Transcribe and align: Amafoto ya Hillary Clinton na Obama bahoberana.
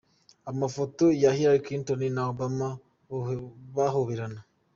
Amafoto 0.51 1.03
ya 1.21 1.29
Hillary 1.37 1.61
Clinton 1.65 2.01
na 2.15 2.23
Obama 2.31 2.67
bahoberana. 3.75 4.39